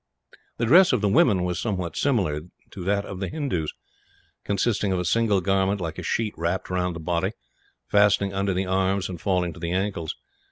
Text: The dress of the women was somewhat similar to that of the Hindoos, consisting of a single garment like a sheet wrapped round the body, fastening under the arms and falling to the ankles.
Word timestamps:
The 0.57 0.65
dress 0.65 0.93
of 0.93 1.01
the 1.01 1.07
women 1.09 1.43
was 1.43 1.59
somewhat 1.61 1.95
similar 1.95 2.41
to 2.71 2.83
that 2.85 3.05
of 3.05 3.19
the 3.19 3.29
Hindoos, 3.29 3.71
consisting 4.43 4.91
of 4.91 4.97
a 4.97 5.05
single 5.05 5.41
garment 5.41 5.79
like 5.79 5.99
a 5.99 6.01
sheet 6.01 6.33
wrapped 6.35 6.71
round 6.71 6.95
the 6.95 6.99
body, 6.99 7.33
fastening 7.87 8.33
under 8.33 8.55
the 8.55 8.65
arms 8.65 9.09
and 9.09 9.21
falling 9.21 9.53
to 9.53 9.59
the 9.59 9.71
ankles. 9.71 10.15